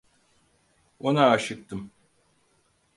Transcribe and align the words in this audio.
Ona 0.99 1.29
aşıktım. 1.29 1.91